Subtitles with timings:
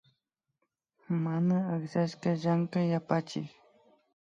[1.23, 3.49] Mana akllashka Llankay yapachik